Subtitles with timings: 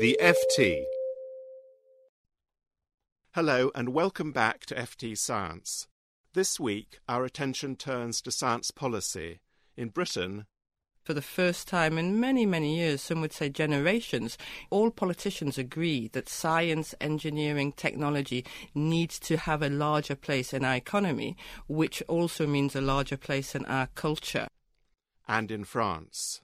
[0.00, 0.82] The FT.
[3.32, 5.86] Hello and welcome back to FT Science.
[6.32, 9.38] This week, our attention turns to science policy.
[9.76, 10.46] In Britain,
[11.04, 14.36] for the first time in many, many years, some would say generations,
[14.68, 20.74] all politicians agree that science, engineering, technology needs to have a larger place in our
[20.74, 21.36] economy,
[21.68, 24.48] which also means a larger place in our culture.
[25.28, 26.40] And in France.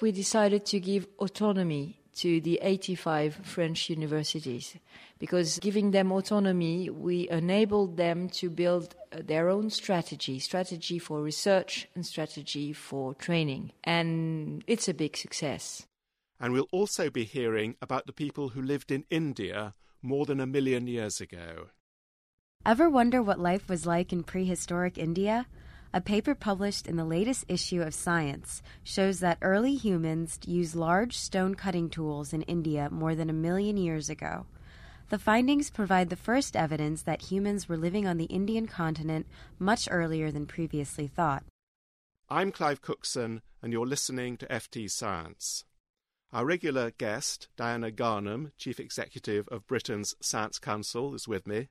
[0.00, 4.76] We decided to give autonomy to the 85 French universities
[5.18, 11.22] because giving them autonomy, we enabled them to build uh, their own strategy strategy for
[11.22, 13.72] research and strategy for training.
[13.82, 15.86] And it's a big success.
[16.40, 20.46] And we'll also be hearing about the people who lived in India more than a
[20.46, 21.68] million years ago.
[22.66, 25.46] Ever wonder what life was like in prehistoric India?
[25.94, 31.16] A paper published in the latest issue of Science shows that early humans used large
[31.16, 34.44] stone cutting tools in India more than a million years ago.
[35.10, 39.28] The findings provide the first evidence that humans were living on the Indian continent
[39.60, 41.44] much earlier than previously thought.
[42.28, 45.64] I'm Clive Cookson, and you're listening to FT Science.
[46.32, 51.68] Our regular guest, Diana Garnham, Chief Executive of Britain's Science Council, is with me.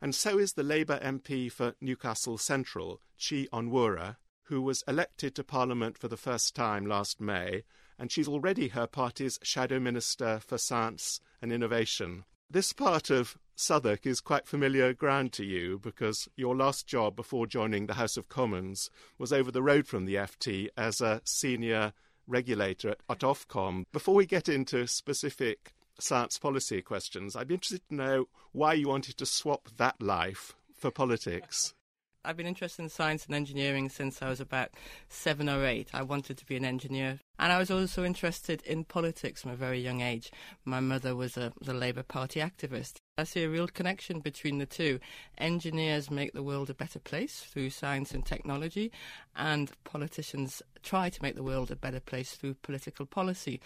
[0.00, 5.44] And so is the Labour MP for Newcastle Central, Chi Onwurah, who was elected to
[5.44, 7.64] Parliament for the first time last May,
[7.98, 12.24] and she's already her party's Shadow Minister for Science and Innovation.
[12.48, 17.46] This part of Southwark is quite familiar ground to you because your last job before
[17.46, 21.92] joining the House of Commons was over the road from the FT as a senior
[22.26, 23.84] regulator at, at Ofcom.
[23.92, 27.36] Before we get into specific science policy questions.
[27.36, 31.74] I'd be interested to know why you wanted to swap that life for politics.
[32.24, 34.70] I've been interested in science and engineering since I was about
[35.08, 35.90] seven or eight.
[35.94, 37.20] I wanted to be an engineer.
[37.38, 40.30] And I was also interested in politics from a very young age.
[40.64, 42.94] My mother was a, was a Labour Party activist.
[43.18, 45.00] I see a real connection between the two.
[45.38, 48.92] Engineers make the world a better place through science and technology,
[49.34, 53.58] and politicians try to make the world a better place through political policy.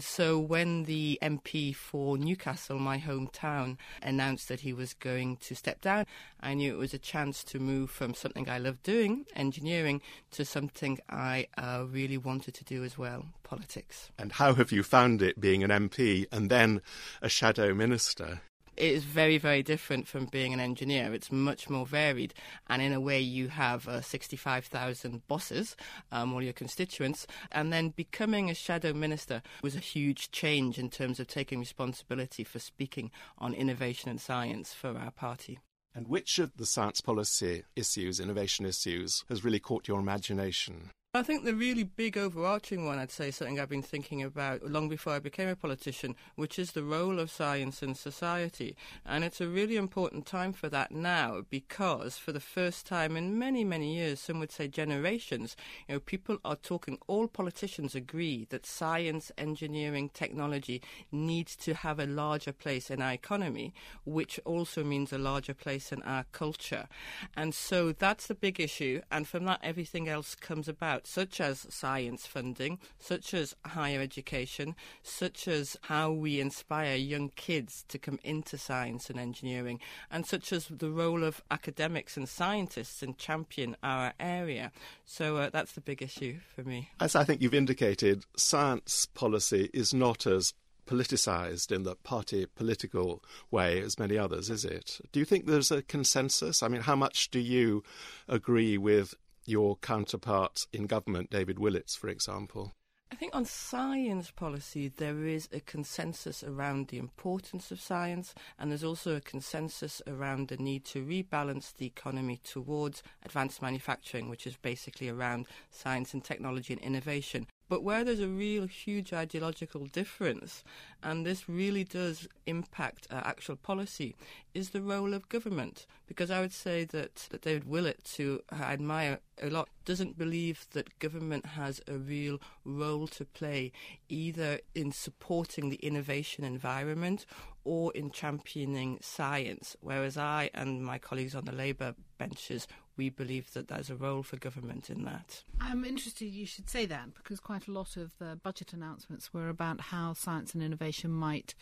[0.00, 5.80] So when the MP for Newcastle, my hometown, announced that he was going to step
[5.80, 6.06] down,
[6.40, 10.44] I knew it was a chance to move from something I loved doing, engineering, to
[10.44, 14.10] something I uh, really wanted to do as well, politics.
[14.18, 16.82] And how have you found it being an MP and then
[17.22, 18.40] a shadow minister?
[18.76, 21.12] it is very, very different from being an engineer.
[21.14, 22.34] It's much more varied,
[22.68, 25.76] and in a way, you have uh, 65,000 bosses,
[26.12, 30.90] um, all your constituents, and then becoming a shadow minister was a huge change in
[30.90, 35.58] terms of taking responsibility for speaking on innovation and science for our party.
[35.94, 40.90] And which of the science policy issues, innovation issues, has really caught your imagination?
[41.16, 44.88] I think the really big overarching one, I'd say, something I've been thinking about long
[44.88, 48.76] before I became a politician, which is the role of science in society.
[49.06, 53.38] And it's a really important time for that now because, for the first time in
[53.38, 55.56] many, many years, some would say generations,
[55.88, 61.98] you know, people are talking, all politicians agree that science, engineering, technology needs to have
[61.98, 63.72] a larger place in our economy,
[64.04, 66.88] which also means a larger place in our culture.
[67.34, 69.00] And so that's the big issue.
[69.10, 74.74] And from that, everything else comes about such as science funding, such as higher education,
[75.02, 79.80] such as how we inspire young kids to come into science and engineering,
[80.10, 84.72] and such as the role of academics and scientists in champion our area.
[85.04, 86.90] So uh, that's the big issue for me.
[87.00, 90.52] As I think you've indicated, science policy is not as
[90.86, 95.00] politicised in the party political way as many others, is it?
[95.12, 96.62] Do you think there's a consensus?
[96.62, 97.82] I mean, how much do you
[98.28, 99.14] agree with
[99.46, 102.72] your counterpart in government, David Willetts, for example?
[103.10, 108.70] I think on science policy, there is a consensus around the importance of science, and
[108.70, 114.46] there's also a consensus around the need to rebalance the economy towards advanced manufacturing, which
[114.46, 117.46] is basically around science and technology and innovation.
[117.68, 120.62] But where there's a real huge ideological difference,
[121.02, 124.14] and this really does impact uh, actual policy,
[124.54, 125.86] is the role of government.
[126.06, 130.66] Because I would say that, that David Willett, who I admire a lot, doesn't believe
[130.72, 133.72] that government has a real role to play
[134.08, 137.26] either in supporting the innovation environment
[137.64, 139.76] or in championing science.
[139.80, 144.22] Whereas I and my colleagues on the Labour benches we believe that there's a role
[144.22, 145.42] for government in that.
[145.60, 149.48] I'm interested you should say that because quite a lot of the budget announcements were
[149.48, 151.54] about how science and innovation might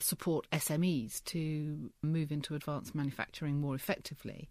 [0.00, 4.48] support SMEs to move into advanced manufacturing more effectively.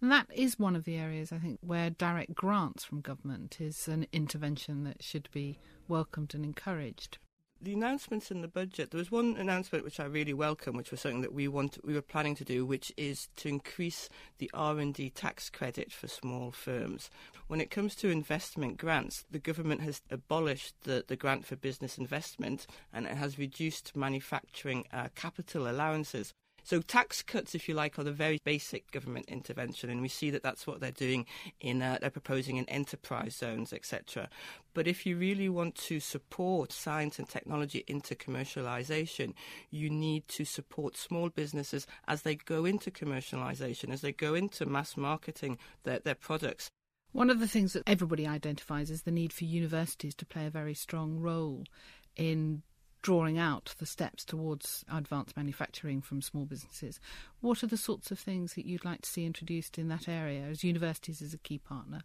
[0.00, 3.88] And that is one of the areas, I think, where direct grants from government is
[3.88, 5.58] an intervention that should be
[5.88, 7.18] welcomed and encouraged
[7.60, 11.00] the announcements in the budget, there was one announcement which I really welcome, which was
[11.00, 14.08] something that we want we were planning to do, which is to increase
[14.38, 17.10] the R and D tax credit for small firms.
[17.48, 21.98] When it comes to investment grants, the government has abolished the, the grant for business
[21.98, 26.34] investment and it has reduced manufacturing uh, capital allowances.
[26.64, 30.30] So tax cuts, if you like, are the very basic government intervention, and we see
[30.30, 31.26] that that's what they're doing
[31.60, 34.28] in uh, they're proposing in enterprise zones, etc.
[34.74, 39.34] But if you really want to support science and technology into commercialization,
[39.70, 44.66] you need to support small businesses as they go into commercialization, as they go into
[44.66, 46.70] mass marketing their, their products.
[47.12, 50.50] One of the things that everybody identifies is the need for universities to play a
[50.50, 51.64] very strong role
[52.16, 52.62] in
[53.02, 57.00] drawing out the steps towards advanced manufacturing from small businesses.
[57.40, 60.42] What are the sorts of things that you'd like to see introduced in that area
[60.42, 62.02] as universities as a key partner?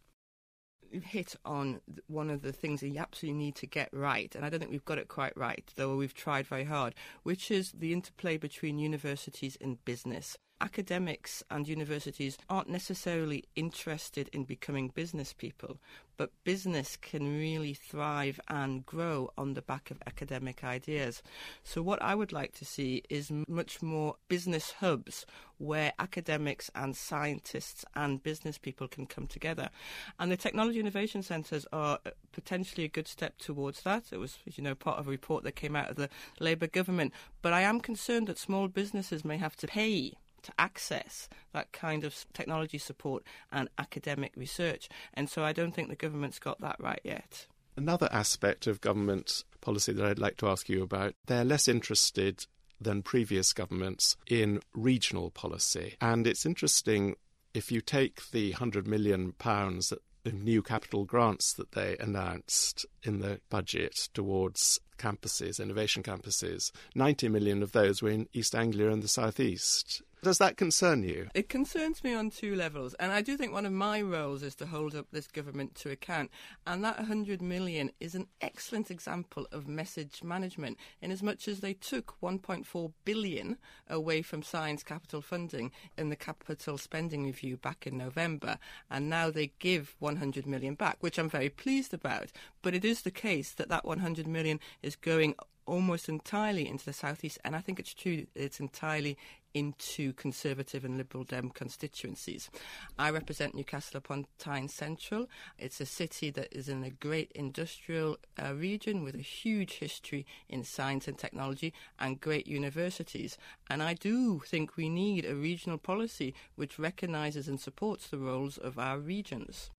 [0.91, 4.45] You've hit on one of the things that you absolutely need to get right, and
[4.45, 6.93] I don't think we've got it quite right, though we've tried very hard,
[7.23, 14.45] which is the interplay between universities and business academics and universities aren't necessarily interested in
[14.45, 15.77] becoming business people,
[16.15, 21.21] but business can really thrive and grow on the back of academic ideas.
[21.63, 25.25] So, what I would like to see is much more business hubs
[25.57, 29.69] where academics and scientists and business people can come together.
[30.17, 34.05] And the Technology Innovation Centres are uh, potentially a good step towards that.
[34.11, 36.09] It was, as you know, part of a report that came out of the
[36.39, 37.11] Labour government.
[37.41, 40.13] But I am concerned that small businesses may have to pay
[40.43, 44.89] to access that kind of technology support and academic research.
[45.13, 47.47] And so I don't think the government's got that right yet.
[47.75, 52.45] Another aspect of government policy that I'd like to ask you about they're less interested
[52.79, 55.95] than previous governments in regional policy.
[56.01, 57.15] And it's interesting
[57.53, 63.39] if you take the £100 million of new capital grants that they announced in the
[63.49, 69.07] budget towards campuses, innovation campuses, 90 million of those were in East Anglia and the
[69.07, 70.01] Southeast.
[70.23, 71.27] Does that concern you?
[71.33, 74.55] It concerns me on two levels, and I do think one of my roles is
[74.55, 76.31] to hold up this government to account.
[76.65, 81.59] And that 100 million is an excellent example of message management, in as much as
[81.59, 83.57] they took 1.4 billion
[83.89, 88.59] away from science capital funding in the capital spending review back in November,
[88.89, 92.31] and now they give 100 million back, which I'm very pleased about.
[92.61, 95.35] But it is the case that that 100 million is going
[95.65, 99.17] almost entirely into the southeast, and I think it's true it's entirely
[99.53, 102.49] into Conservative and Liberal Dem constituencies.
[102.97, 105.27] I represent Newcastle upon Tyne Central.
[105.57, 110.25] It's a city that is in a great industrial uh, region with a huge history
[110.49, 113.37] in science and technology and great universities.
[113.69, 118.57] And I do think we need a regional policy which recognises and supports the roles
[118.57, 119.69] of our regions.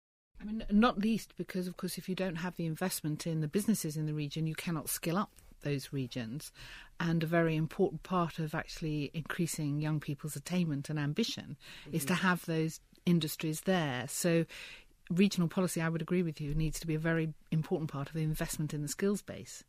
[0.41, 3.49] I mean, not least because, of course, if you don't have the investment in the
[3.49, 5.31] businesses in the region, you cannot skill up
[5.65, 6.53] those regions.
[7.01, 11.97] And a very important part of actually increasing young people's attainment and ambition mm-hmm.
[11.97, 12.27] is to mm-hmm.
[12.27, 14.07] have those industries there.
[14.09, 14.47] So,
[15.11, 18.15] regional policy, I would agree with you, needs to be a very important part of
[18.15, 19.65] the investment in the skills base.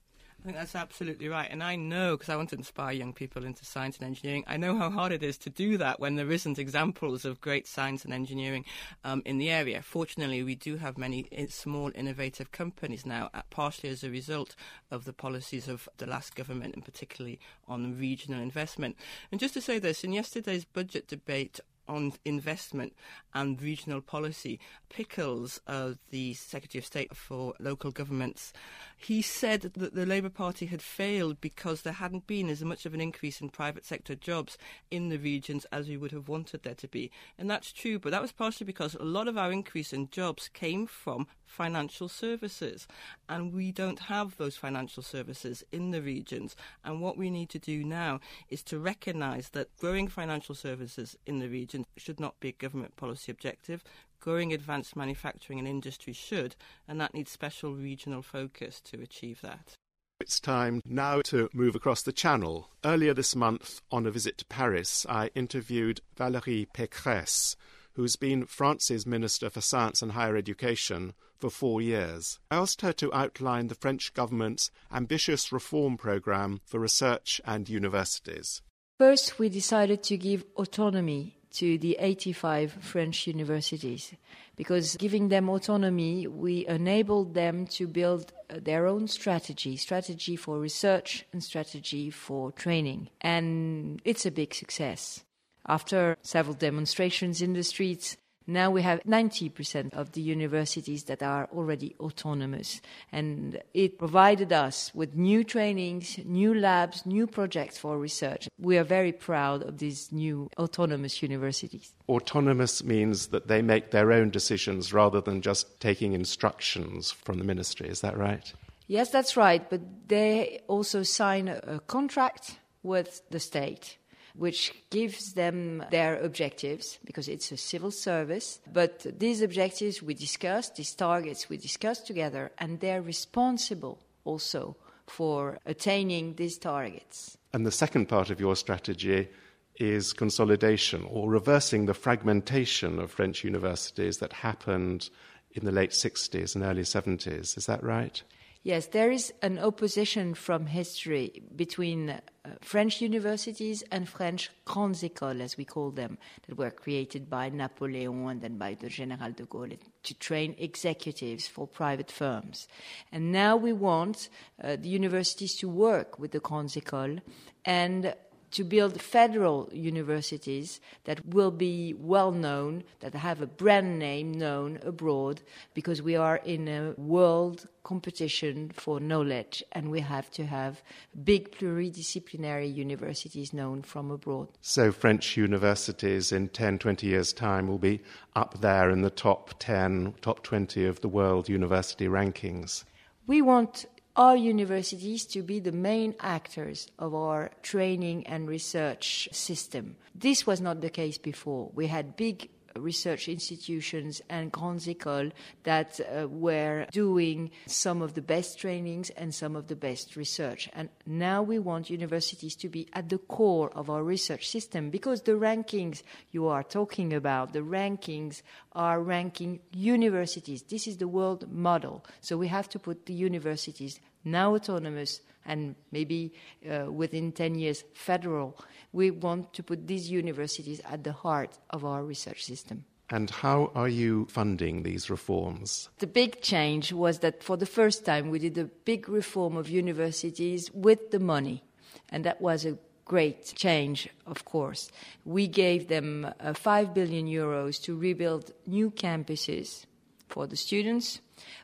[0.46, 1.50] I think that's absolutely right.
[1.50, 4.58] And I know, because I want to inspire young people into science and engineering, I
[4.58, 8.06] know how hard it is to do that when there isn't examples of great science
[8.06, 8.64] and engineering
[9.04, 9.82] um, in the area.
[9.82, 14.56] Fortunately, we do have many eh, small, innovative companies now, uh, partially as a result
[14.92, 18.98] of the policies of the last government, and particularly on regional investment.
[19.32, 22.94] And just to say this, in yesterday's budget debate on investment
[23.34, 24.60] and regional policy.
[24.89, 28.54] Pickles, uh, the Secretary of State for Local Governments,
[28.98, 32.94] he said that the Labour Party had failed because there hadn't been as much of
[32.94, 34.58] an increase in private sector jobs
[34.89, 37.12] in the regions as we would have wanted there to be.
[37.38, 40.48] And that's true, but that was partially because a lot of our increase in jobs
[40.48, 42.88] came from financial services.
[43.30, 46.56] And we don't have those financial services in the regions.
[46.84, 51.39] And what we need to do now is to recognise that growing financial services in
[51.39, 53.84] the region region should not be a government policy objective.
[54.20, 56.55] Growing advanced manufacturing and industry should,
[56.88, 59.74] and that needs special regional focus to achieve that.
[60.22, 62.70] It's time now to move across the channel.
[62.84, 67.55] Earlier this month, on a visit to Paris, I interviewed Valérie Pécresse,
[67.94, 72.39] who's been France's Minister for Science and Higher Education for four years.
[72.50, 78.62] I asked her to outline the French government's ambitious reform programme for research and universities.
[78.98, 84.14] First, we decided to give autonomy to the 85 French universities
[84.56, 90.60] because giving them autonomy, we enabled them to build uh, their own strategy strategy for
[90.60, 93.10] research and strategy for training.
[93.22, 95.24] And it's a big success.
[95.68, 101.50] After several demonstrations in the streets, now we have 90% of the universities that are
[101.54, 102.82] already autonomous.
[103.12, 108.48] And it provided us with new trainings, new labs, new projects for research.
[108.60, 111.92] We are very proud of these new autonomous universities.
[112.08, 117.44] Autonomous means that they make their own decisions rather than just taking instructions from the
[117.44, 117.90] ministry.
[117.90, 118.54] Is that right?
[118.88, 119.68] Yes, that's right.
[119.68, 123.98] But they also sign a contract with the state
[124.38, 128.60] which gives them their objectives because it's a civil service.
[128.72, 134.75] But these objectives we discussed, these targets we discussed together, and they're responsible also
[135.08, 137.38] for attaining these targets.
[137.54, 139.30] And the second part of your strategy
[139.77, 145.10] is consolidation or reversing the fragmentation of French universities that happened
[145.51, 147.58] in the late 60s and early 70s.
[147.58, 148.22] Is that right?
[148.66, 152.20] Yes, there is an opposition from history between uh,
[152.62, 156.18] French universities and French grandes écoles, as we call them,
[156.48, 161.48] that were created by Napoleon and then by the Général de Gaulle to train executives
[161.48, 162.68] for private firms.
[163.12, 164.30] And now we want
[164.64, 167.22] uh, the universities to work with the grandes écoles
[167.66, 168.16] and
[168.56, 174.80] to build federal universities that will be well known, that have a brand name known
[174.82, 175.42] abroad,
[175.74, 180.82] because we are in a world competition for knowledge and we have to have
[181.26, 184.48] big pluridisciplinary universities known from abroad.
[184.62, 188.00] So, French universities in 10, 20 years' time will be
[188.38, 192.86] up there in the top 10, top 20 of the world university rankings.
[193.28, 193.86] We want
[194.16, 199.96] our universities to be the main actors of our training and research system.
[200.14, 201.70] This was not the case before.
[201.74, 205.32] We had big research institutions and grandes écoles
[205.63, 210.70] that uh, were doing some of the best trainings and some of the best research.
[210.74, 215.22] And now we want universities to be at the core of our research system because
[215.22, 218.41] the rankings you are talking about, the rankings
[218.74, 220.63] are ranking universities.
[220.63, 222.05] This is the world model.
[222.22, 226.34] So we have to put the universities now autonomous and maybe
[226.70, 228.58] uh, within 10 years federal.
[228.91, 232.86] We want to put these universities at the heart of our research system.
[233.12, 235.89] And how are you funding these reforms?
[236.00, 239.70] The big change was that for the first time we did a big reform of
[239.70, 241.63] universities with the money.
[242.10, 244.91] And that was a great change, of course.
[245.24, 249.86] We gave them uh, 5 billion euros to rebuild new campuses
[250.27, 251.22] for the students.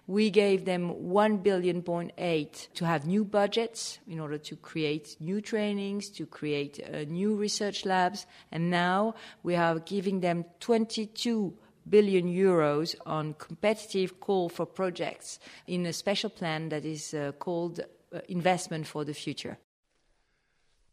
[0.07, 5.15] We gave them 1 billion point eight to have new budgets in order to create
[5.19, 11.53] new trainings, to create uh, new research labs, and now we are giving them 22
[11.89, 17.79] billion euros on competitive call for projects in a special plan that is uh, called
[17.79, 19.57] uh, Investment for the Future.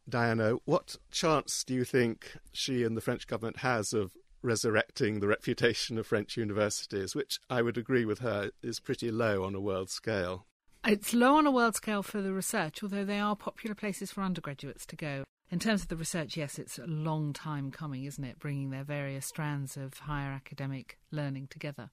[0.09, 5.29] Diana, what chance do you think she and the French government has of resurrecting the
[5.29, 9.61] reputation of French universities, which I would agree with her is pretty low on a
[9.61, 10.47] world scale.
[10.85, 14.23] It's low on a world scale for the research, although they are popular places for
[14.23, 15.25] undergraduates to go.
[15.51, 18.39] In terms of the research, yes, it's a long time coming, isn't it?
[18.39, 21.91] Bringing their various strands of higher academic learning together.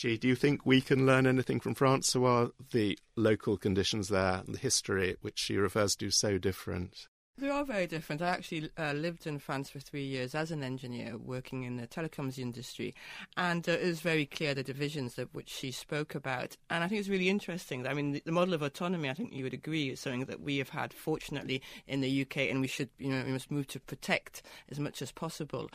[0.00, 4.08] Chi, do you think we can learn anything from France, or are the local conditions
[4.08, 7.08] there and the history which she refers to so different?
[7.38, 8.20] They are very different.
[8.20, 11.86] I actually uh, lived in France for three years as an engineer working in the
[11.86, 12.96] telecoms industry,
[13.36, 16.56] and uh, it was very clear the divisions of which she spoke about.
[16.68, 17.86] And I think it's really interesting.
[17.86, 20.40] I mean, the, the, model of autonomy, I think you would agree, is something that
[20.40, 23.68] we have had, fortunately, in the UK, and we should, you know, we must move
[23.68, 25.70] to protect as much as possible.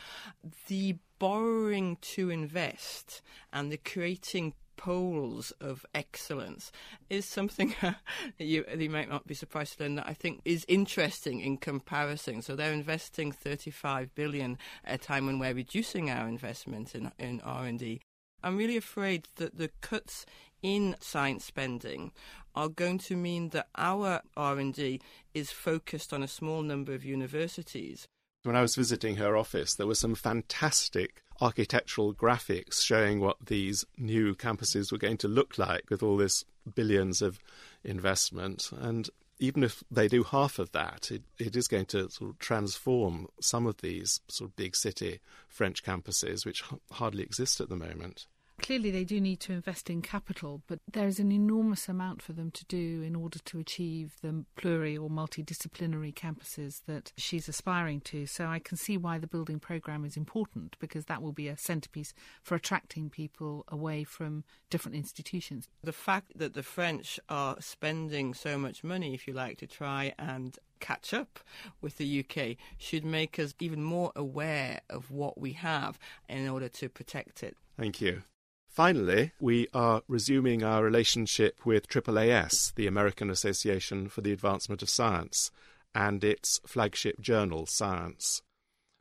[0.67, 3.21] The borrowing to invest
[3.53, 6.69] and the creating poles of excellence
[7.09, 7.95] is something that
[8.37, 12.41] you, you might not be surprised to learn that I think is interesting in comparison.
[12.41, 17.39] So they're investing 35 billion at a time when we're reducing our investment in, in
[17.41, 18.01] R&D.
[18.43, 20.25] I'm really afraid that the cuts
[20.61, 22.11] in science spending
[22.53, 24.99] are going to mean that our R&D
[25.33, 28.05] is focused on a small number of universities
[28.43, 33.85] When I was visiting her office, there were some fantastic architectural graphics showing what these
[33.97, 37.39] new campuses were going to look like with all this billions of
[37.83, 38.69] investment.
[38.79, 39.09] And
[39.39, 43.27] even if they do half of that, it, it is going to sort of transform
[43.41, 48.27] some of these sort of big city French campuses, which hardly exist at the moment.
[48.63, 52.31] Clearly, they do need to invest in capital, but there is an enormous amount for
[52.31, 57.99] them to do in order to achieve the pluri or multidisciplinary campuses that she's aspiring
[57.99, 58.25] to.
[58.25, 61.57] So I can see why the building programme is important because that will be a
[61.57, 65.67] centrepiece for attracting people away from different institutions.
[65.83, 70.13] The fact that the French are spending so much money, if you like, to try
[70.17, 71.41] and catch up
[71.81, 76.69] with the UK should make us even more aware of what we have in order
[76.69, 77.57] to protect it.
[77.77, 78.23] Thank you.
[78.73, 84.89] Finally, we are resuming our relationship with AAAS, the American Association for the Advancement of
[84.89, 85.51] Science,
[85.93, 88.41] and its flagship journal, Science.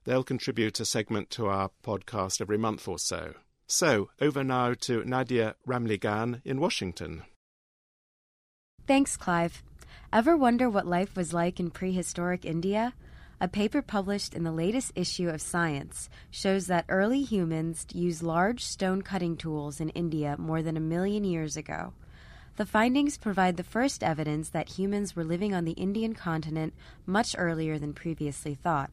[0.05, 3.33] They'll contribute a segment to our podcast every month or so.
[3.67, 7.23] So, over now to Nadia Ramlagan in Washington.
[8.87, 9.63] Thanks, Clive.
[10.13, 12.93] Ever wonder what life was like in prehistoric India?
[13.43, 18.63] A paper published in the latest issue of Science shows that early humans used large
[18.65, 21.93] stone cutting tools in India more than a million years ago.
[22.55, 26.73] The findings provide the first evidence that humans were living on the Indian continent
[27.05, 28.93] much earlier than previously thought.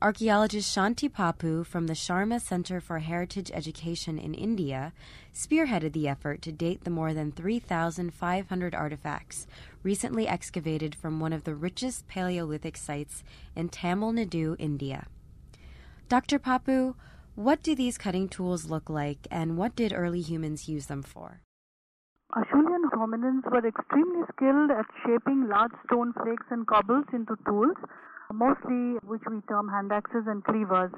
[0.00, 4.92] Archaeologist Shanti Pappu from the Sharma Center for Heritage Education in India
[5.34, 9.48] spearheaded the effort to date the more than 3,500 artifacts
[9.82, 13.24] recently excavated from one of the richest Paleolithic sites
[13.56, 15.08] in Tamil Nadu, India.
[16.08, 16.38] Dr.
[16.38, 16.94] Pappu,
[17.34, 21.40] what do these cutting tools look like and what did early humans use them for?
[22.36, 27.76] Acheulean hominins were extremely skilled at shaping large stone flakes and cobbles into tools
[28.32, 30.92] mostly which we term hand axes and cleavers.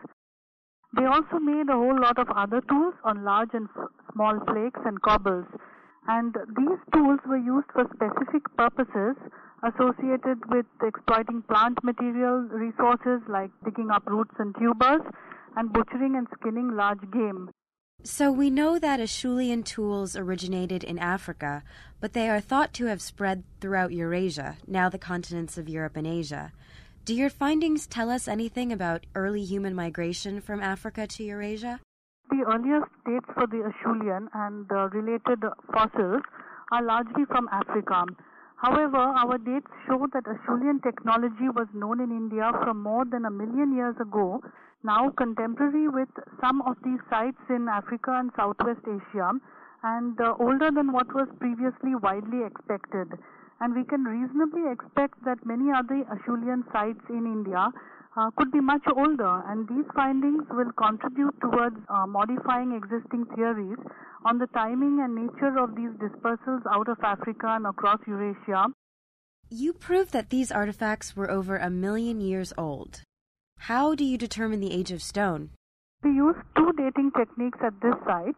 [0.96, 3.68] They also made a whole lot of other tools on large and
[4.12, 5.46] small flakes and cobbles.
[6.08, 9.16] And these tools were used for specific purposes
[9.62, 15.02] associated with exploiting plant material resources like digging up roots and tubers
[15.56, 17.50] and butchering and skinning large game.
[18.02, 21.62] So we know that Acheulean tools originated in Africa,
[22.00, 26.06] but they are thought to have spread throughout Eurasia, now the continents of Europe and
[26.06, 26.50] Asia.
[27.10, 31.80] Do your findings tell us anything about early human migration from Africa to Eurasia?
[32.30, 35.42] The earliest dates for the Acheulean and the related
[35.74, 36.22] fossils
[36.70, 38.04] are largely from Africa.
[38.62, 43.30] However, our dates show that Acheulean technology was known in India from more than a
[43.32, 44.40] million years ago,
[44.84, 49.32] now contemporary with some of these sites in Africa and Southwest Asia,
[49.82, 53.18] and uh, older than what was previously widely expected
[53.60, 57.68] and we can reasonably expect that many other Acheulean sites in India
[58.16, 63.78] uh, could be much older, and these findings will contribute towards uh, modifying existing theories
[64.24, 68.66] on the timing and nature of these dispersals out of Africa and across Eurasia.
[69.50, 73.02] You prove that these artifacts were over a million years old.
[73.58, 75.50] How do you determine the age of stone?
[76.02, 78.36] We use two dating techniques at this site.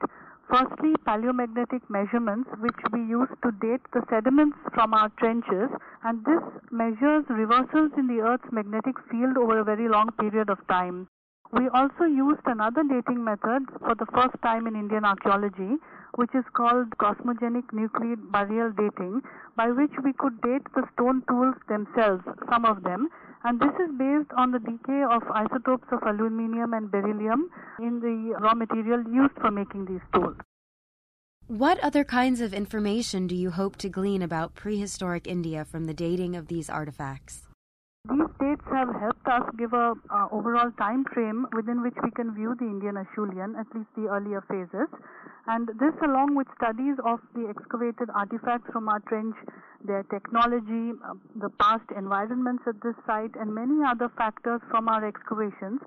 [0.53, 5.71] Firstly, paleomagnetic measurements, which we use to date the sediments from our trenches,
[6.05, 10.59] and this measures reversals in the Earth's magnetic field over a very long period of
[10.69, 11.09] time.
[11.53, 15.81] We also used another dating method for the first time in Indian archaeology,
[16.17, 19.23] which is called cosmogenic nuclide burial dating,
[19.57, 23.09] by which we could date the stone tools themselves, some of them,
[23.45, 27.51] and this is based on the decay of isotopes of aluminium and beryllium
[27.81, 30.37] in the raw material used for making these tools.
[31.49, 35.95] What other kinds of information do you hope to glean about prehistoric India from the
[35.95, 37.43] dating of these artifacts?
[38.09, 42.35] These dates have helped us give a uh, overall time frame within which we can
[42.35, 44.89] view the Indian Acheulean, at least the earlier phases.
[45.47, 49.37] And this, along with studies of the excavated artifacts from our trench,
[49.85, 55.07] their technology, uh, the past environments at this site, and many other factors from our
[55.07, 55.81] excavations,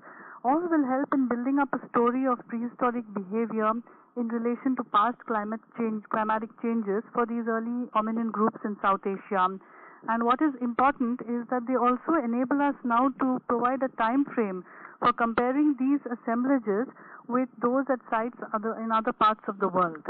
[0.44, 3.72] all will help in building up a story of prehistoric behavior
[4.16, 9.00] in relation to past climate change, climatic changes for these early hominin groups in South
[9.04, 9.48] Asia.
[10.08, 14.24] And what is important is that they also enable us now to provide a time
[14.34, 14.64] frame
[15.00, 16.86] for comparing these assemblages
[17.28, 20.04] with those at sites other, in other parts of the world.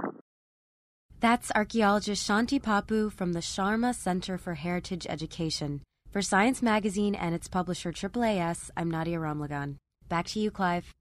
[1.21, 5.81] That's archaeologist Shanti Pappu from the Sharma Center for Heritage Education.
[6.11, 9.77] For Science Magazine and its publisher AAAS, I'm Nadia Ramlagan.
[10.09, 10.95] Back to you, Clive.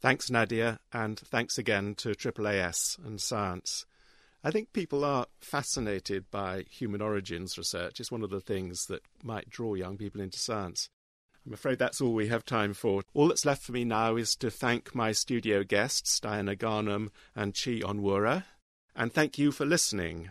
[0.00, 3.84] Thanks, Nadia, and thanks again to AAAS and Science.
[4.44, 7.98] I think people are fascinated by human origins research.
[7.98, 10.88] It's one of the things that might draw young people into science.
[11.44, 13.02] I'm afraid that's all we have time for.
[13.12, 17.54] All that's left for me now is to thank my studio guests, Diana Garnham and
[17.54, 18.44] Chi Onwurah,
[18.96, 20.30] and thank you for listening.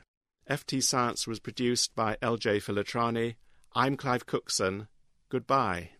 [0.49, 3.36] FT Science was produced by LJ Filotrani.
[3.73, 4.88] I'm Clive Cookson.
[5.30, 5.91] Goodbye.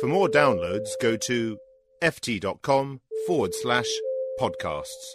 [0.00, 1.58] For more downloads, go to
[2.02, 3.88] ft.com forward slash
[4.40, 5.14] podcasts.